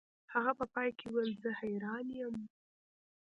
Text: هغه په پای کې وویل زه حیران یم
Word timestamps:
هغه 0.33 0.51
په 0.59 0.65
پای 0.73 0.89
کې 0.97 1.05
وویل 1.09 1.33
زه 1.43 1.51
حیران 1.59 2.05
یم 2.19 2.35